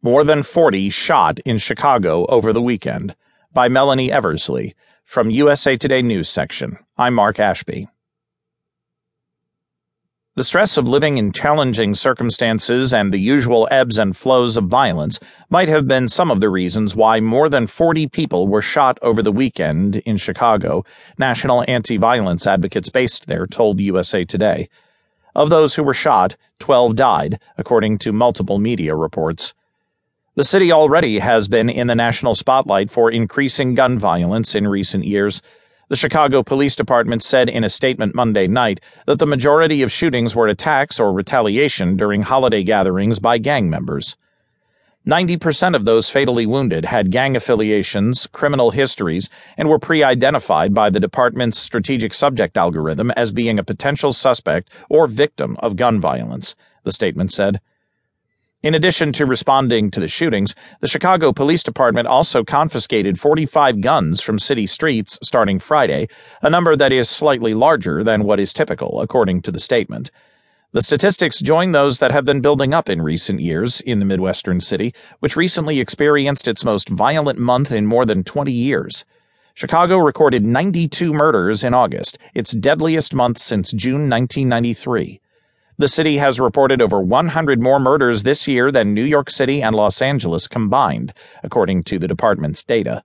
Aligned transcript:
More 0.00 0.22
than 0.22 0.44
40 0.44 0.90
shot 0.90 1.40
in 1.40 1.58
Chicago 1.58 2.24
over 2.26 2.52
the 2.52 2.62
weekend 2.62 3.16
by 3.52 3.66
Melanie 3.66 4.12
Eversley 4.12 4.76
from 5.02 5.28
USA 5.28 5.76
Today 5.76 6.02
News 6.02 6.28
section. 6.28 6.78
I'm 6.96 7.14
Mark 7.14 7.40
Ashby. 7.40 7.88
The 10.36 10.44
stress 10.44 10.76
of 10.76 10.86
living 10.86 11.18
in 11.18 11.32
challenging 11.32 11.96
circumstances 11.96 12.94
and 12.94 13.12
the 13.12 13.18
usual 13.18 13.66
ebbs 13.72 13.98
and 13.98 14.16
flows 14.16 14.56
of 14.56 14.66
violence 14.66 15.18
might 15.50 15.68
have 15.68 15.88
been 15.88 16.06
some 16.06 16.30
of 16.30 16.40
the 16.40 16.48
reasons 16.48 16.94
why 16.94 17.18
more 17.18 17.48
than 17.48 17.66
40 17.66 18.06
people 18.06 18.46
were 18.46 18.62
shot 18.62 19.00
over 19.02 19.20
the 19.20 19.32
weekend 19.32 19.96
in 19.96 20.16
Chicago, 20.16 20.84
national 21.18 21.64
anti 21.66 21.96
violence 21.96 22.46
advocates 22.46 22.88
based 22.88 23.26
there 23.26 23.48
told 23.48 23.80
USA 23.80 24.22
Today. 24.22 24.68
Of 25.34 25.50
those 25.50 25.74
who 25.74 25.82
were 25.82 25.92
shot, 25.92 26.36
12 26.60 26.94
died, 26.94 27.40
according 27.56 27.98
to 27.98 28.12
multiple 28.12 28.60
media 28.60 28.94
reports. 28.94 29.54
The 30.38 30.44
city 30.44 30.70
already 30.70 31.18
has 31.18 31.48
been 31.48 31.68
in 31.68 31.88
the 31.88 31.96
national 31.96 32.36
spotlight 32.36 32.92
for 32.92 33.10
increasing 33.10 33.74
gun 33.74 33.98
violence 33.98 34.54
in 34.54 34.68
recent 34.68 35.04
years. 35.04 35.42
The 35.88 35.96
Chicago 35.96 36.44
Police 36.44 36.76
Department 36.76 37.24
said 37.24 37.48
in 37.48 37.64
a 37.64 37.68
statement 37.68 38.14
Monday 38.14 38.46
night 38.46 38.80
that 39.06 39.18
the 39.18 39.26
majority 39.26 39.82
of 39.82 39.90
shootings 39.90 40.36
were 40.36 40.46
attacks 40.46 41.00
or 41.00 41.12
retaliation 41.12 41.96
during 41.96 42.22
holiday 42.22 42.62
gatherings 42.62 43.18
by 43.18 43.38
gang 43.38 43.68
members. 43.68 44.16
90% 45.04 45.74
of 45.74 45.84
those 45.84 46.08
fatally 46.08 46.46
wounded 46.46 46.84
had 46.84 47.10
gang 47.10 47.34
affiliations, 47.34 48.28
criminal 48.30 48.70
histories, 48.70 49.28
and 49.56 49.68
were 49.68 49.80
pre 49.80 50.04
identified 50.04 50.72
by 50.72 50.88
the 50.88 51.00
department's 51.00 51.58
strategic 51.58 52.14
subject 52.14 52.56
algorithm 52.56 53.10
as 53.16 53.32
being 53.32 53.58
a 53.58 53.64
potential 53.64 54.12
suspect 54.12 54.70
or 54.88 55.08
victim 55.08 55.56
of 55.58 55.74
gun 55.74 56.00
violence, 56.00 56.54
the 56.84 56.92
statement 56.92 57.32
said. 57.32 57.60
In 58.60 58.74
addition 58.74 59.12
to 59.12 59.24
responding 59.24 59.88
to 59.92 60.00
the 60.00 60.08
shootings, 60.08 60.56
the 60.80 60.88
Chicago 60.88 61.32
Police 61.32 61.62
Department 61.62 62.08
also 62.08 62.42
confiscated 62.42 63.20
45 63.20 63.80
guns 63.80 64.20
from 64.20 64.40
city 64.40 64.66
streets 64.66 65.16
starting 65.22 65.60
Friday, 65.60 66.08
a 66.42 66.50
number 66.50 66.74
that 66.74 66.92
is 66.92 67.08
slightly 67.08 67.54
larger 67.54 68.02
than 68.02 68.24
what 68.24 68.40
is 68.40 68.52
typical, 68.52 69.00
according 69.00 69.42
to 69.42 69.52
the 69.52 69.60
statement. 69.60 70.10
The 70.72 70.82
statistics 70.82 71.38
join 71.38 71.70
those 71.70 72.00
that 72.00 72.10
have 72.10 72.24
been 72.24 72.40
building 72.40 72.74
up 72.74 72.88
in 72.88 73.00
recent 73.00 73.38
years 73.38 73.80
in 73.80 74.00
the 74.00 74.04
Midwestern 74.04 74.60
city, 74.60 74.92
which 75.20 75.36
recently 75.36 75.78
experienced 75.78 76.48
its 76.48 76.64
most 76.64 76.88
violent 76.88 77.38
month 77.38 77.70
in 77.70 77.86
more 77.86 78.04
than 78.04 78.24
20 78.24 78.50
years. 78.50 79.04
Chicago 79.54 79.98
recorded 79.98 80.44
92 80.44 81.12
murders 81.12 81.62
in 81.62 81.74
August, 81.74 82.18
its 82.34 82.50
deadliest 82.56 83.14
month 83.14 83.38
since 83.38 83.70
June 83.70 84.10
1993. 84.10 85.20
The 85.80 85.86
city 85.86 86.16
has 86.16 86.40
reported 86.40 86.82
over 86.82 87.00
100 87.00 87.62
more 87.62 87.78
murders 87.78 88.24
this 88.24 88.48
year 88.48 88.72
than 88.72 88.94
New 88.94 89.04
York 89.04 89.30
City 89.30 89.62
and 89.62 89.76
Los 89.76 90.02
Angeles 90.02 90.48
combined, 90.48 91.12
according 91.44 91.84
to 91.84 92.00
the 92.00 92.08
department's 92.08 92.64
data. 92.64 93.04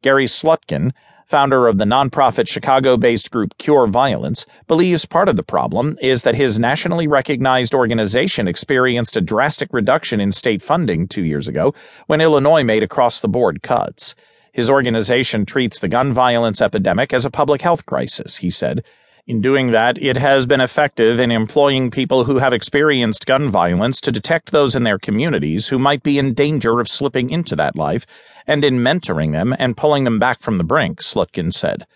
Gary 0.00 0.24
Slutkin, 0.24 0.92
founder 1.26 1.66
of 1.66 1.76
the 1.76 1.84
nonprofit 1.84 2.48
Chicago 2.48 2.96
based 2.96 3.30
group 3.30 3.58
Cure 3.58 3.86
Violence, 3.86 4.46
believes 4.66 5.04
part 5.04 5.28
of 5.28 5.36
the 5.36 5.42
problem 5.42 5.98
is 6.00 6.22
that 6.22 6.34
his 6.34 6.58
nationally 6.58 7.06
recognized 7.06 7.74
organization 7.74 8.48
experienced 8.48 9.14
a 9.18 9.20
drastic 9.20 9.68
reduction 9.70 10.22
in 10.22 10.32
state 10.32 10.62
funding 10.62 11.06
two 11.06 11.22
years 11.22 11.48
ago 11.48 11.74
when 12.06 12.22
Illinois 12.22 12.64
made 12.64 12.82
across 12.82 13.20
the 13.20 13.28
board 13.28 13.62
cuts. 13.62 14.14
His 14.52 14.70
organization 14.70 15.44
treats 15.44 15.80
the 15.80 15.88
gun 15.88 16.14
violence 16.14 16.62
epidemic 16.62 17.12
as 17.12 17.26
a 17.26 17.30
public 17.30 17.60
health 17.60 17.84
crisis, 17.84 18.36
he 18.36 18.48
said. 18.48 18.82
In 19.26 19.40
doing 19.40 19.68
that, 19.68 19.96
it 20.02 20.18
has 20.18 20.44
been 20.44 20.60
effective 20.60 21.18
in 21.18 21.30
employing 21.30 21.90
people 21.90 22.24
who 22.24 22.36
have 22.36 22.52
experienced 22.52 23.24
gun 23.24 23.50
violence 23.50 23.98
to 24.02 24.12
detect 24.12 24.52
those 24.52 24.74
in 24.74 24.82
their 24.82 24.98
communities 24.98 25.66
who 25.66 25.78
might 25.78 26.02
be 26.02 26.18
in 26.18 26.34
danger 26.34 26.78
of 26.78 26.90
slipping 26.90 27.30
into 27.30 27.56
that 27.56 27.74
life, 27.74 28.04
and 28.46 28.62
in 28.62 28.80
mentoring 28.80 29.32
them 29.32 29.56
and 29.58 29.78
pulling 29.78 30.04
them 30.04 30.18
back 30.18 30.42
from 30.42 30.56
the 30.56 30.62
brink, 30.62 31.00
Slutkin 31.00 31.54
said. 31.54 31.86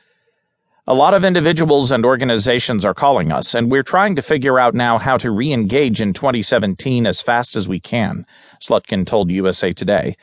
A 0.86 0.94
lot 0.94 1.12
of 1.12 1.22
individuals 1.22 1.90
and 1.90 2.02
organizations 2.02 2.82
are 2.82 2.94
calling 2.94 3.30
us, 3.30 3.54
and 3.54 3.70
we're 3.70 3.82
trying 3.82 4.16
to 4.16 4.22
figure 4.22 4.58
out 4.58 4.72
now 4.72 4.96
how 4.96 5.18
to 5.18 5.30
re 5.30 5.52
engage 5.52 6.00
in 6.00 6.14
2017 6.14 7.06
as 7.06 7.20
fast 7.20 7.56
as 7.56 7.68
we 7.68 7.78
can, 7.78 8.24
Slutkin 8.58 9.06
told 9.06 9.30
USA 9.30 9.74
Today. 9.74 10.16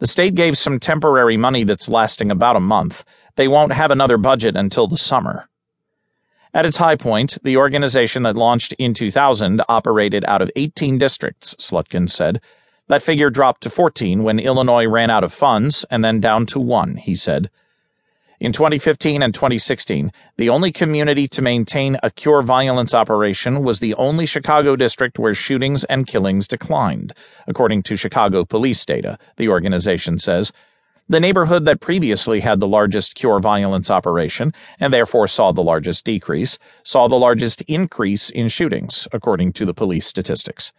The 0.00 0.06
state 0.06 0.34
gave 0.34 0.58
some 0.58 0.78
temporary 0.78 1.38
money 1.38 1.64
that's 1.64 1.88
lasting 1.88 2.30
about 2.30 2.56
a 2.56 2.60
month. 2.60 3.04
They 3.36 3.48
won't 3.48 3.72
have 3.72 3.90
another 3.90 4.18
budget 4.18 4.54
until 4.54 4.86
the 4.86 4.98
summer. 4.98 5.48
At 6.54 6.66
its 6.66 6.76
high 6.76 6.96
point, 6.96 7.38
the 7.42 7.56
organization 7.56 8.24
that 8.24 8.36
launched 8.36 8.74
in 8.74 8.92
2000 8.92 9.62
operated 9.70 10.22
out 10.26 10.42
of 10.42 10.50
18 10.54 10.98
districts, 10.98 11.54
Slutkin 11.58 12.10
said. 12.10 12.42
That 12.88 13.02
figure 13.02 13.30
dropped 13.30 13.62
to 13.62 13.70
14 13.70 14.22
when 14.22 14.38
Illinois 14.38 14.86
ran 14.86 15.08
out 15.08 15.24
of 15.24 15.32
funds, 15.32 15.86
and 15.90 16.04
then 16.04 16.20
down 16.20 16.44
to 16.46 16.60
one, 16.60 16.96
he 16.96 17.16
said. 17.16 17.48
In 18.38 18.52
2015 18.52 19.22
and 19.22 19.32
2016, 19.32 20.12
the 20.36 20.50
only 20.50 20.72
community 20.72 21.26
to 21.28 21.40
maintain 21.40 21.96
a 22.02 22.10
cure 22.10 22.42
violence 22.42 22.92
operation 22.92 23.62
was 23.62 23.78
the 23.78 23.94
only 23.94 24.26
Chicago 24.26 24.76
district 24.76 25.18
where 25.18 25.32
shootings 25.32 25.84
and 25.84 26.06
killings 26.06 26.48
declined, 26.48 27.14
according 27.46 27.84
to 27.84 27.96
Chicago 27.96 28.44
police 28.44 28.84
data, 28.84 29.16
the 29.36 29.48
organization 29.48 30.18
says. 30.18 30.52
The 31.12 31.20
neighborhood 31.20 31.66
that 31.66 31.82
previously 31.82 32.40
had 32.40 32.58
the 32.58 32.66
largest 32.66 33.14
cure 33.16 33.38
violence 33.38 33.90
operation, 33.90 34.54
and 34.80 34.94
therefore 34.94 35.28
saw 35.28 35.52
the 35.52 35.62
largest 35.62 36.06
decrease, 36.06 36.58
saw 36.84 37.06
the 37.06 37.18
largest 37.18 37.60
increase 37.68 38.30
in 38.30 38.48
shootings, 38.48 39.06
according 39.12 39.52
to 39.52 39.66
the 39.66 39.74
police 39.74 40.06
statistics. 40.06 40.72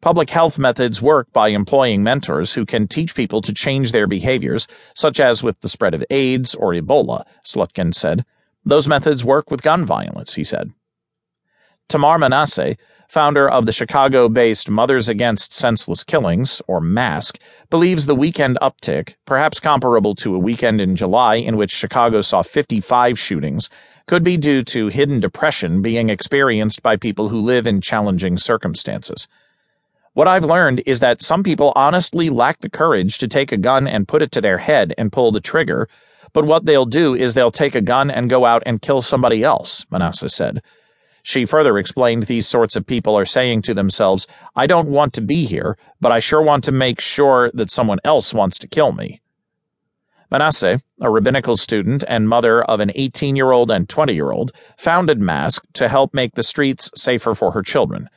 Public 0.00 0.30
health 0.30 0.58
methods 0.58 1.02
work 1.02 1.30
by 1.34 1.48
employing 1.48 2.02
mentors 2.02 2.54
who 2.54 2.64
can 2.64 2.88
teach 2.88 3.14
people 3.14 3.42
to 3.42 3.52
change 3.52 3.92
their 3.92 4.06
behaviors, 4.06 4.66
such 4.94 5.20
as 5.20 5.42
with 5.42 5.60
the 5.60 5.68
spread 5.68 5.92
of 5.92 6.02
AIDS 6.08 6.54
or 6.54 6.72
Ebola, 6.72 7.26
Slutkin 7.44 7.94
said. 7.94 8.24
Those 8.64 8.88
methods 8.88 9.22
work 9.22 9.50
with 9.50 9.60
gun 9.60 9.84
violence, 9.84 10.32
he 10.32 10.44
said. 10.44 10.72
Tamar 11.90 12.18
Manasseh, 12.18 12.76
founder 13.12 13.46
of 13.46 13.66
the 13.66 13.72
Chicago 13.72 14.26
based 14.26 14.70
Mothers 14.70 15.06
Against 15.06 15.52
Senseless 15.52 16.02
Killings, 16.02 16.62
or 16.66 16.80
MASK, 16.80 17.38
believes 17.68 18.06
the 18.06 18.14
weekend 18.14 18.56
uptick, 18.62 19.16
perhaps 19.26 19.60
comparable 19.60 20.14
to 20.14 20.34
a 20.34 20.38
weekend 20.38 20.80
in 20.80 20.96
July 20.96 21.34
in 21.34 21.58
which 21.58 21.70
Chicago 21.70 22.22
saw 22.22 22.40
55 22.40 23.18
shootings, 23.18 23.68
could 24.06 24.24
be 24.24 24.38
due 24.38 24.62
to 24.62 24.88
hidden 24.88 25.20
depression 25.20 25.82
being 25.82 26.08
experienced 26.08 26.82
by 26.82 26.96
people 26.96 27.28
who 27.28 27.42
live 27.42 27.66
in 27.66 27.82
challenging 27.82 28.38
circumstances. 28.38 29.28
What 30.14 30.26
I've 30.26 30.44
learned 30.44 30.82
is 30.86 31.00
that 31.00 31.20
some 31.20 31.42
people 31.42 31.74
honestly 31.76 32.30
lack 32.30 32.60
the 32.60 32.70
courage 32.70 33.18
to 33.18 33.28
take 33.28 33.52
a 33.52 33.58
gun 33.58 33.86
and 33.86 34.08
put 34.08 34.22
it 34.22 34.32
to 34.32 34.40
their 34.40 34.56
head 34.56 34.94
and 34.96 35.12
pull 35.12 35.32
the 35.32 35.40
trigger, 35.40 35.86
but 36.32 36.46
what 36.46 36.64
they'll 36.64 36.86
do 36.86 37.14
is 37.14 37.34
they'll 37.34 37.50
take 37.50 37.74
a 37.74 37.82
gun 37.82 38.10
and 38.10 38.30
go 38.30 38.46
out 38.46 38.62
and 38.64 38.80
kill 38.80 39.02
somebody 39.02 39.44
else, 39.44 39.84
Manasseh 39.90 40.30
said. 40.30 40.62
She 41.22 41.46
further 41.46 41.78
explained 41.78 42.24
these 42.24 42.48
sorts 42.48 42.74
of 42.74 42.86
people 42.86 43.16
are 43.16 43.24
saying 43.24 43.62
to 43.62 43.74
themselves, 43.74 44.26
I 44.56 44.66
don't 44.66 44.88
want 44.88 45.12
to 45.14 45.20
be 45.20 45.44
here, 45.44 45.78
but 46.00 46.10
I 46.10 46.18
sure 46.18 46.42
want 46.42 46.64
to 46.64 46.72
make 46.72 47.00
sure 47.00 47.50
that 47.54 47.70
someone 47.70 48.00
else 48.04 48.34
wants 48.34 48.58
to 48.58 48.68
kill 48.68 48.92
me. 48.92 49.20
Manasseh, 50.32 50.80
a 51.00 51.10
rabbinical 51.10 51.56
student 51.56 52.02
and 52.08 52.28
mother 52.28 52.64
of 52.64 52.80
an 52.80 52.90
18 52.94 53.36
year 53.36 53.52
old 53.52 53.70
and 53.70 53.88
20 53.88 54.14
year 54.14 54.32
old, 54.32 54.50
founded 54.78 55.20
Mask 55.20 55.62
to 55.74 55.88
help 55.88 56.12
make 56.12 56.34
the 56.34 56.42
streets 56.42 56.90
safer 56.96 57.34
for 57.34 57.52
her 57.52 57.62
children. 57.62 58.08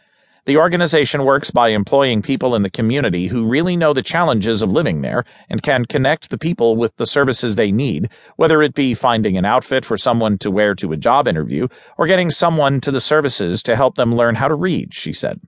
The 0.46 0.58
organization 0.58 1.26
works 1.26 1.50
by 1.50 1.70
employing 1.70 2.22
people 2.22 2.54
in 2.54 2.62
the 2.62 2.70
community 2.70 3.26
who 3.26 3.48
really 3.48 3.76
know 3.76 3.94
the 3.94 4.04
challenges 4.04 4.62
of 4.62 4.72
living 4.72 5.02
there 5.02 5.26
and 5.50 5.64
can 5.64 5.86
connect 5.86 6.30
the 6.30 6.38
people 6.38 6.76
with 6.76 6.96
the 6.98 7.08
services 7.08 7.56
they 7.56 7.72
need, 7.72 8.10
whether 8.36 8.62
it 8.62 8.76
be 8.76 8.94
finding 8.94 9.38
an 9.38 9.46
outfit 9.46 9.84
for 9.84 9.98
someone 9.98 10.38
to 10.38 10.52
wear 10.52 10.76
to 10.76 10.92
a 10.92 10.98
job 10.98 11.28
interview 11.28 11.68
or 11.98 12.06
getting 12.06 12.30
someone 12.30 12.80
to 12.82 12.92
the 12.92 13.02
services 13.02 13.64
to 13.64 13.76
help 13.76 13.96
them 13.96 14.16
learn 14.16 14.36
how 14.36 14.48
to 14.48 14.54
read, 14.54 14.94
she 14.94 15.14
said. 15.14 15.42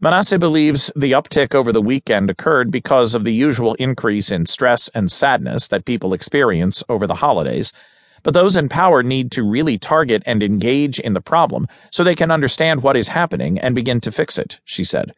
Manasseh 0.00 0.40
believes 0.40 0.90
the 0.96 1.12
uptick 1.12 1.54
over 1.54 1.70
the 1.70 1.80
weekend 1.80 2.28
occurred 2.28 2.72
because 2.72 3.14
of 3.14 3.22
the 3.22 3.32
usual 3.32 3.74
increase 3.74 4.32
in 4.32 4.44
stress 4.44 4.88
and 4.88 5.10
sadness 5.10 5.68
that 5.68 5.84
people 5.84 6.12
experience 6.12 6.82
over 6.88 7.06
the 7.06 7.14
holidays 7.14 7.72
but 8.24 8.34
those 8.34 8.56
in 8.56 8.68
power 8.68 9.04
need 9.04 9.30
to 9.32 9.44
really 9.44 9.78
target 9.78 10.24
and 10.26 10.42
engage 10.42 10.98
in 10.98 11.12
the 11.12 11.20
problem 11.20 11.68
so 11.92 12.02
they 12.02 12.16
can 12.16 12.32
understand 12.32 12.82
what 12.82 12.96
is 12.96 13.06
happening 13.06 13.60
and 13.60 13.76
begin 13.76 14.00
to 14.00 14.10
fix 14.10 14.36
it, 14.38 14.58
she 14.64 14.82
said. 14.82 15.14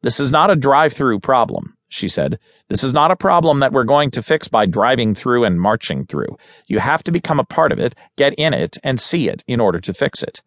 This 0.00 0.18
is 0.18 0.32
not 0.32 0.50
a 0.50 0.56
drive 0.56 0.94
through 0.94 1.20
problem, 1.20 1.76
she 1.88 2.08
said. 2.08 2.38
This 2.68 2.82
is 2.82 2.92
not 2.92 3.12
a 3.12 3.16
problem 3.16 3.60
that 3.60 3.72
we're 3.72 3.84
going 3.84 4.10
to 4.12 4.22
fix 4.22 4.48
by 4.48 4.66
driving 4.66 5.14
through 5.14 5.44
and 5.44 5.60
marching 5.60 6.06
through. 6.06 6.36
You 6.66 6.80
have 6.80 7.04
to 7.04 7.12
become 7.12 7.38
a 7.38 7.44
part 7.44 7.70
of 7.70 7.78
it, 7.78 7.94
get 8.16 8.34
in 8.34 8.52
it, 8.52 8.78
and 8.82 8.98
see 8.98 9.28
it 9.28 9.44
in 9.46 9.60
order 9.60 9.80
to 9.80 9.94
fix 9.94 10.22
it. 10.22 10.42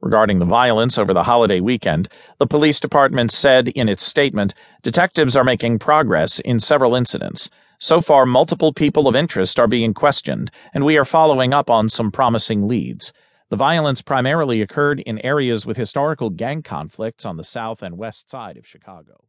Regarding 0.00 0.38
the 0.38 0.44
violence 0.44 0.98
over 0.98 1.14
the 1.14 1.22
holiday 1.22 1.60
weekend, 1.60 2.10
the 2.38 2.46
police 2.46 2.78
department 2.78 3.32
said 3.32 3.68
in 3.68 3.88
its 3.88 4.04
statement 4.04 4.52
detectives 4.82 5.34
are 5.34 5.44
making 5.44 5.78
progress 5.78 6.40
in 6.40 6.60
several 6.60 6.94
incidents. 6.94 7.48
So 7.78 8.00
far, 8.00 8.24
multiple 8.24 8.72
people 8.72 9.08
of 9.08 9.16
interest 9.16 9.58
are 9.58 9.66
being 9.66 9.94
questioned, 9.94 10.50
and 10.72 10.84
we 10.84 10.96
are 10.96 11.04
following 11.04 11.52
up 11.52 11.68
on 11.68 11.88
some 11.88 12.10
promising 12.10 12.68
leads. 12.68 13.12
The 13.50 13.56
violence 13.56 14.00
primarily 14.00 14.62
occurred 14.62 15.00
in 15.00 15.24
areas 15.24 15.66
with 15.66 15.76
historical 15.76 16.30
gang 16.30 16.62
conflicts 16.62 17.24
on 17.24 17.36
the 17.36 17.44
south 17.44 17.82
and 17.82 17.98
west 17.98 18.30
side 18.30 18.56
of 18.56 18.66
Chicago. 18.66 19.20